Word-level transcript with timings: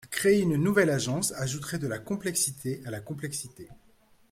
Créer 0.09 0.41
une 0.41 0.55
nouvelle 0.55 0.89
agence 0.89 1.31
ajouterait 1.33 1.77
de 1.77 1.85
la 1.85 1.99
complexité 1.99 2.81
à 2.87 2.89
la 2.89 3.01
complexité. 3.01 3.69